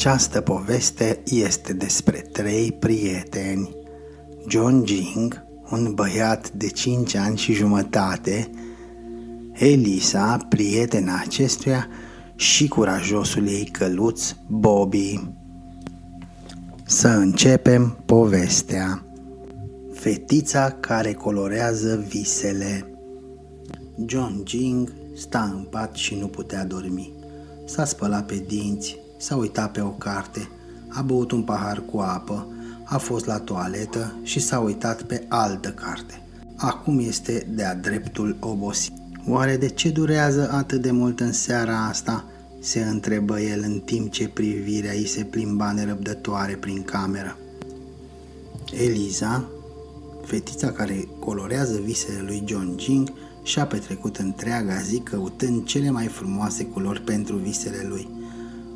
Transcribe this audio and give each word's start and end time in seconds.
Această 0.00 0.40
poveste 0.40 1.22
este 1.24 1.72
despre 1.72 2.18
trei 2.32 2.72
prieteni. 2.72 3.76
John 4.48 4.86
Jing, 4.86 5.44
un 5.70 5.92
băiat 5.94 6.50
de 6.50 6.68
5 6.68 7.14
ani 7.14 7.36
și 7.36 7.52
jumătate, 7.52 8.50
Elisa, 9.52 10.36
prietena 10.48 11.20
acestuia, 11.24 11.88
și 12.34 12.68
curajosul 12.68 13.48
ei 13.48 13.64
căluț, 13.64 14.34
Bobby. 14.46 15.20
Să 16.84 17.08
începem 17.08 18.02
povestea. 18.06 19.04
Fetița 19.92 20.76
care 20.80 21.12
colorează 21.12 22.04
visele. 22.08 22.90
John 24.06 24.42
Jing 24.46 24.92
sta 25.16 25.52
în 25.54 25.66
pat 25.70 25.94
și 25.94 26.14
nu 26.14 26.26
putea 26.26 26.64
dormi. 26.64 27.12
S-a 27.64 27.84
spălat 27.84 28.26
pe 28.26 28.44
dinți, 28.46 28.98
s-a 29.20 29.36
uitat 29.36 29.72
pe 29.72 29.80
o 29.80 29.90
carte, 29.90 30.48
a 30.88 31.02
băut 31.02 31.30
un 31.30 31.42
pahar 31.42 31.82
cu 31.92 31.98
apă, 31.98 32.46
a 32.84 32.98
fost 32.98 33.26
la 33.26 33.38
toaletă 33.38 34.14
și 34.22 34.40
s-a 34.40 34.58
uitat 34.58 35.02
pe 35.02 35.24
altă 35.28 35.68
carte. 35.68 36.22
Acum 36.56 36.98
este 36.98 37.46
de-a 37.50 37.74
dreptul 37.74 38.36
obosit. 38.40 38.92
Oare 39.28 39.56
de 39.56 39.68
ce 39.68 39.90
durează 39.90 40.50
atât 40.52 40.80
de 40.80 40.90
mult 40.90 41.20
în 41.20 41.32
seara 41.32 41.86
asta? 41.86 42.24
se 42.60 42.80
întrebă 42.80 43.40
el 43.40 43.62
în 43.64 43.80
timp 43.84 44.10
ce 44.10 44.28
privirea 44.28 44.92
îi 44.92 45.06
se 45.06 45.24
plimba 45.24 45.72
nerăbdătoare 45.72 46.54
prin 46.54 46.82
cameră. 46.82 47.36
Eliza, 48.72 49.48
fetița 50.24 50.72
care 50.72 51.08
colorează 51.18 51.80
visele 51.84 52.22
lui 52.26 52.42
John 52.46 52.78
Jing, 52.78 53.12
și-a 53.42 53.66
petrecut 53.66 54.16
întreaga 54.16 54.80
zi 54.80 54.98
căutând 54.98 55.64
cele 55.64 55.90
mai 55.90 56.06
frumoase 56.06 56.64
culori 56.64 57.00
pentru 57.00 57.36
visele 57.36 57.86
lui. 57.88 58.08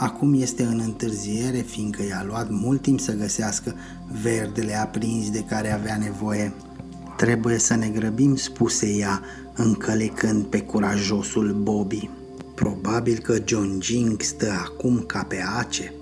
Acum 0.00 0.34
este 0.40 0.62
în 0.62 0.80
întârziere 0.84 1.58
fiindcă 1.58 2.02
i-a 2.02 2.24
luat 2.26 2.50
mult 2.50 2.82
timp 2.82 3.00
să 3.00 3.12
găsească 3.12 3.74
verdele 4.22 4.74
aprins 4.74 5.30
de 5.30 5.44
care 5.48 5.72
avea 5.72 5.96
nevoie. 5.96 6.52
Trebuie 7.16 7.58
să 7.58 7.74
ne 7.74 7.88
grăbim, 7.88 8.36
spuse 8.36 8.86
ea, 8.88 9.20
încălecând 9.54 10.44
pe 10.44 10.60
curajosul 10.60 11.52
Bobby. 11.52 12.10
Probabil 12.54 13.18
că 13.18 13.36
John 13.44 13.80
Jing 13.80 14.22
stă 14.22 14.50
acum 14.64 14.98
ca 15.06 15.22
pe 15.28 15.44
ace, 15.58 15.92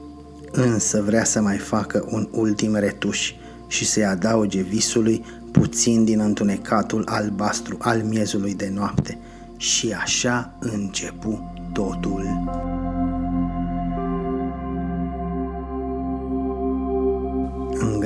însă 0.53 1.03
vrea 1.03 1.25
să 1.25 1.41
mai 1.41 1.57
facă 1.57 2.09
un 2.11 2.29
ultim 2.33 2.75
retuș 2.75 3.33
și 3.67 3.87
să-i 3.87 4.05
adauge 4.05 4.61
visului 4.61 5.25
puțin 5.53 6.05
din 6.05 6.21
întunecatul 6.21 7.05
albastru 7.07 7.77
al 7.81 8.03
miezului 8.03 8.55
de 8.55 8.71
noapte. 8.75 9.19
Și 9.57 9.93
așa 9.93 10.57
începu 10.61 11.53
totul. 11.73 12.27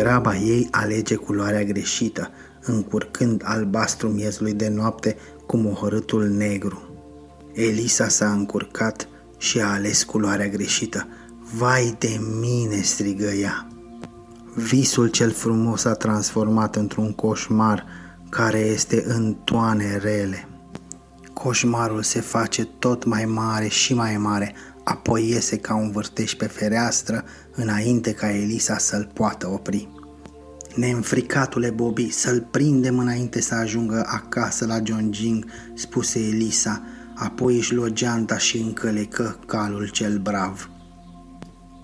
Graba 0.02 0.36
ei 0.36 0.68
alege 0.70 1.14
culoarea 1.14 1.64
greșită, 1.64 2.30
încurcând 2.60 3.42
albastru 3.44 4.08
miezului 4.08 4.52
de 4.52 4.68
noapte 4.68 5.16
cu 5.46 5.56
mohărâtul 5.56 6.28
negru. 6.28 6.82
Elisa 7.52 8.08
s-a 8.08 8.32
încurcat 8.32 9.08
și 9.38 9.60
a 9.60 9.72
ales 9.72 10.02
culoarea 10.04 10.48
greșită. 10.48 11.08
Vai 11.54 11.96
de 11.98 12.20
mine, 12.40 12.80
strigă 12.80 13.24
ea. 13.24 13.66
Visul 14.54 15.08
cel 15.08 15.30
frumos 15.30 15.80
s-a 15.80 15.92
transformat 15.92 16.76
într-un 16.76 17.12
coșmar 17.12 17.86
care 18.28 18.58
este 18.58 19.04
în 19.06 19.34
toane 19.44 19.96
rele. 19.96 20.48
Coșmarul 21.32 22.02
se 22.02 22.20
face 22.20 22.64
tot 22.64 23.04
mai 23.04 23.24
mare 23.24 23.68
și 23.68 23.94
mai 23.94 24.16
mare, 24.16 24.54
apoi 24.84 25.28
iese 25.28 25.56
ca 25.56 25.74
un 25.74 25.90
vârteș 25.90 26.34
pe 26.34 26.46
fereastră 26.46 27.24
înainte 27.54 28.12
ca 28.12 28.30
Elisa 28.30 28.78
să-l 28.78 29.10
poată 29.14 29.48
opri. 29.48 29.88
Neînfricatule 30.74 31.70
Bobby, 31.70 32.10
să-l 32.10 32.46
prindem 32.50 32.98
înainte 32.98 33.40
să 33.40 33.54
ajungă 33.54 34.04
acasă 34.06 34.66
la 34.66 34.80
John 34.84 35.12
Jing, 35.12 35.44
spuse 35.74 36.18
Elisa, 36.18 36.82
apoi 37.14 37.56
își 37.56 37.74
luă 37.74 37.88
geanta 37.88 38.38
și 38.38 38.58
încălecă 38.58 39.38
calul 39.46 39.88
cel 39.88 40.18
brav. 40.18 40.70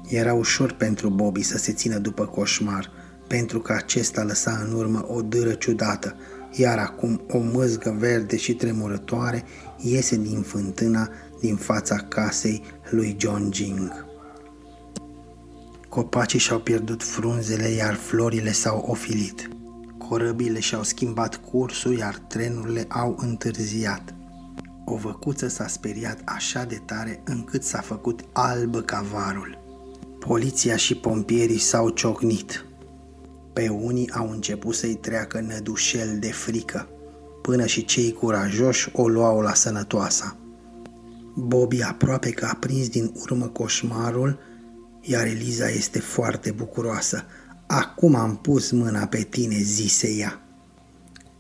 Era 0.08 0.34
ușor 0.34 0.72
pentru 0.72 1.08
Bobby 1.08 1.42
să 1.42 1.58
se 1.58 1.72
țină 1.72 1.98
după 1.98 2.26
coșmar, 2.26 2.90
pentru 3.26 3.60
că 3.60 3.72
acesta 3.72 4.22
lăsa 4.22 4.64
în 4.66 4.72
urmă 4.72 5.06
o 5.08 5.22
dâră 5.22 5.52
ciudată, 5.52 6.16
iar 6.52 6.78
acum 6.78 7.20
o 7.28 7.38
mâzgă 7.38 7.96
verde 7.98 8.36
și 8.36 8.54
tremurătoare 8.54 9.44
iese 9.78 10.16
din 10.16 10.42
fântâna 10.42 11.10
din 11.40 11.56
fața 11.56 11.96
casei 11.96 12.62
lui 12.90 13.16
John 13.18 13.52
Jing. 13.52 14.06
Copacii 15.88 16.38
și-au 16.38 16.58
pierdut 16.58 17.02
frunzele, 17.02 17.68
iar 17.68 17.94
florile 17.94 18.52
s-au 18.52 18.84
ofilit. 18.88 19.48
Corăbile 20.08 20.60
și-au 20.60 20.82
schimbat 20.82 21.36
cursul, 21.36 21.96
iar 21.96 22.14
trenurile 22.14 22.84
au 22.88 23.16
întârziat. 23.18 24.14
O 24.84 24.96
văcuță 24.96 25.48
s-a 25.48 25.66
speriat 25.66 26.18
așa 26.24 26.64
de 26.64 26.80
tare 26.84 27.22
încât 27.24 27.62
s-a 27.62 27.80
făcut 27.80 28.20
albă 28.32 28.80
ca 28.80 29.04
varul. 29.12 29.58
Poliția 30.18 30.76
și 30.76 30.94
pompierii 30.94 31.58
s-au 31.58 31.88
ciocnit. 31.88 32.64
Pe 33.52 33.68
unii 33.68 34.10
au 34.10 34.30
început 34.30 34.74
să-i 34.74 34.94
treacă 34.94 35.40
nădușel 35.40 36.18
de 36.18 36.32
frică, 36.32 36.88
până 37.42 37.66
și 37.66 37.84
cei 37.84 38.12
curajoși 38.12 38.88
o 38.92 39.08
luau 39.08 39.40
la 39.40 39.54
sănătoasa. 39.54 40.36
Bobby 41.38 41.82
aproape 41.82 42.30
că 42.30 42.44
a 42.44 42.54
prins 42.54 42.88
din 42.88 43.12
urmă 43.20 43.46
coșmarul, 43.46 44.38
iar 45.00 45.26
Eliza 45.26 45.68
este 45.68 45.98
foarte 45.98 46.50
bucuroasă. 46.50 47.24
Acum 47.66 48.14
am 48.14 48.36
pus 48.36 48.70
mâna 48.70 49.06
pe 49.06 49.22
tine, 49.22 49.56
zise 49.62 50.10
ea. 50.10 50.42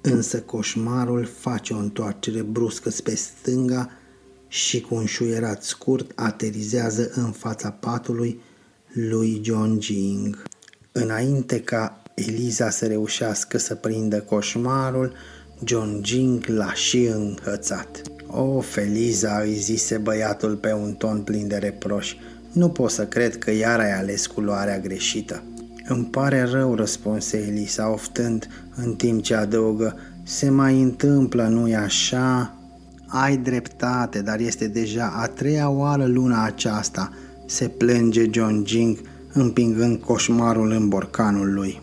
Însă 0.00 0.40
coșmarul 0.40 1.24
face 1.24 1.74
o 1.74 1.76
întoarcere 1.76 2.42
bruscă 2.42 2.90
spre 2.90 3.14
stânga 3.14 3.90
și 4.48 4.80
cu 4.80 4.94
un 4.94 5.04
șuierat 5.04 5.62
scurt 5.62 6.10
aterizează 6.14 7.10
în 7.14 7.30
fața 7.32 7.70
patului 7.70 8.40
lui 8.92 9.40
John 9.44 9.80
Jing. 9.80 10.42
Înainte 10.92 11.60
ca 11.60 12.02
Eliza 12.14 12.70
să 12.70 12.86
reușească 12.86 13.58
să 13.58 13.74
prindă 13.74 14.20
coșmarul, 14.20 15.12
John 15.64 16.04
Jing 16.04 16.46
l-a 16.46 16.72
și 16.72 17.04
înhățat. 17.04 18.02
O, 18.30 18.60
Feliza, 18.60 19.40
îi 19.44 19.54
zise 19.54 19.96
băiatul 19.96 20.56
pe 20.56 20.72
un 20.72 20.92
ton 20.92 21.20
plin 21.20 21.48
de 21.48 21.56
reproș, 21.56 22.14
nu 22.52 22.68
pot 22.68 22.90
să 22.90 23.06
cred 23.06 23.38
că 23.38 23.50
iar 23.50 23.80
ai 23.80 23.98
ales 23.98 24.26
culoarea 24.26 24.78
greșită. 24.78 25.42
Îmi 25.86 26.04
pare 26.04 26.42
rău, 26.42 26.74
răspunse 26.74 27.36
Elisa, 27.36 27.92
oftând, 27.92 28.48
în 28.74 28.94
timp 28.94 29.22
ce 29.22 29.34
adăugă, 29.34 29.96
se 30.22 30.50
mai 30.50 30.82
întâmplă, 30.82 31.42
nu-i 31.42 31.74
așa? 31.74 32.56
Ai 33.06 33.36
dreptate, 33.36 34.20
dar 34.20 34.40
este 34.40 34.66
deja 34.66 35.12
a 35.16 35.26
treia 35.26 35.70
oară 35.70 36.06
luna 36.06 36.44
aceasta, 36.44 37.12
se 37.46 37.68
plânge 37.68 38.28
John 38.30 38.64
Jing, 38.66 38.98
împingând 39.32 40.00
coșmarul 40.00 40.70
în 40.70 40.88
borcanul 40.88 41.52
lui. 41.52 41.80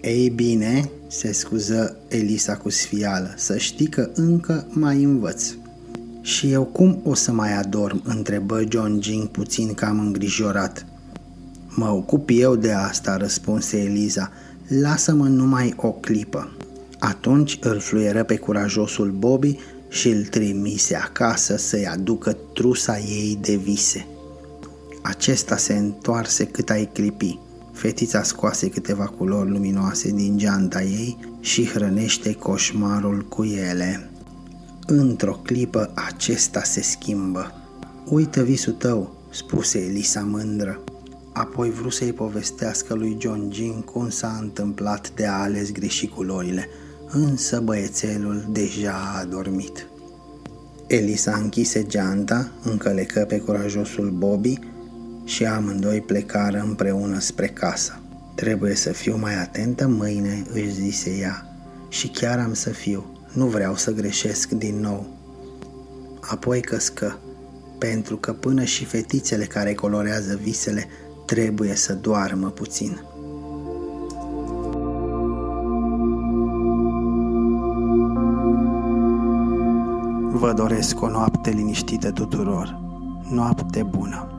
Ei 0.00 0.28
bine, 0.30 0.90
se 1.06 1.32
scuză 1.32 1.96
Elisa 2.08 2.56
cu 2.56 2.70
sfială, 2.70 3.34
să 3.36 3.56
știi 3.56 3.86
că 3.86 4.10
încă 4.14 4.66
mai 4.70 5.02
învăț. 5.02 5.54
Și 6.26 6.52
eu 6.52 6.64
cum 6.64 7.00
o 7.04 7.14
să 7.14 7.32
mai 7.32 7.56
adorm? 7.56 8.02
întrebă 8.04 8.62
John 8.68 9.00
Jing 9.00 9.28
puțin 9.28 9.74
cam 9.74 9.98
îngrijorat. 9.98 10.86
Mă 11.68 11.88
ocup 11.88 12.28
eu 12.32 12.56
de 12.56 12.72
asta, 12.72 13.16
răspunse 13.16 13.80
Eliza. 13.80 14.32
Lasă-mă 14.80 15.24
numai 15.24 15.74
o 15.76 15.92
clipă. 15.92 16.56
Atunci 16.98 17.58
îl 17.60 17.78
fluieră 17.78 18.24
pe 18.24 18.36
curajosul 18.36 19.10
Bobby 19.10 19.58
și 19.88 20.08
îl 20.08 20.24
trimise 20.24 20.96
acasă 20.96 21.56
să-i 21.56 21.86
aducă 21.86 22.36
trusa 22.54 22.98
ei 22.98 23.38
de 23.40 23.54
vise. 23.54 24.06
Acesta 25.02 25.56
se 25.56 25.74
întoarse 25.74 26.46
cât 26.46 26.70
ai 26.70 26.90
clipi. 26.92 27.38
Fetița 27.72 28.22
scoase 28.22 28.68
câteva 28.68 29.04
culori 29.04 29.50
luminoase 29.50 30.10
din 30.10 30.38
geanta 30.38 30.82
ei 30.82 31.18
și 31.40 31.66
hrănește 31.66 32.32
coșmarul 32.32 33.26
cu 33.28 33.44
ele. 33.44 34.10
Într-o 34.88 35.40
clipă 35.42 35.92
acesta 35.94 36.62
se 36.62 36.82
schimbă. 36.82 37.52
Uită 38.08 38.42
visul 38.42 38.72
tău, 38.72 39.16
spuse 39.30 39.78
Elisa 39.78 40.20
mândră. 40.20 40.80
Apoi 41.32 41.70
vrut 41.70 41.92
să-i 41.92 42.12
povestească 42.12 42.94
lui 42.94 43.16
John 43.20 43.52
Jin 43.52 43.80
cum 43.80 44.08
s-a 44.08 44.38
întâmplat 44.40 45.12
de 45.14 45.26
a 45.26 45.32
ales 45.32 45.72
greșit 45.72 46.10
culorile, 46.10 46.68
însă 47.08 47.60
băiețelul 47.60 48.46
deja 48.50 49.14
a 49.20 49.24
dormit. 49.24 49.86
Elisa 50.86 51.36
închise 51.36 51.86
geanta, 51.86 52.50
încălecă 52.62 53.20
pe 53.20 53.38
curajosul 53.38 54.10
Bobby 54.10 54.58
și 55.24 55.44
amândoi 55.44 56.00
plecară 56.00 56.62
împreună 56.66 57.18
spre 57.18 57.46
casă. 57.46 58.00
Trebuie 58.34 58.74
să 58.74 58.92
fiu 58.92 59.16
mai 59.16 59.34
atentă 59.34 59.86
mâine, 59.88 60.42
își 60.52 60.72
zise 60.72 61.10
ea, 61.10 61.56
și 61.88 62.08
chiar 62.08 62.38
am 62.38 62.54
să 62.54 62.70
fiu, 62.70 63.15
nu 63.36 63.46
vreau 63.46 63.76
să 63.76 63.92
greșesc 63.92 64.50
din 64.50 64.80
nou. 64.80 65.06
Apoi 66.20 66.60
căscă, 66.60 67.18
pentru 67.78 68.16
că 68.16 68.32
până 68.32 68.64
și 68.64 68.84
fetițele 68.84 69.44
care 69.44 69.74
colorează 69.74 70.38
visele 70.42 70.88
trebuie 71.26 71.74
să 71.74 71.94
doarmă 71.94 72.48
puțin. 72.50 73.00
Vă 80.32 80.52
doresc 80.56 81.00
o 81.02 81.08
noapte 81.08 81.50
liniștită 81.50 82.10
tuturor. 82.10 82.80
Noapte 83.30 83.82
bună! 83.82 84.35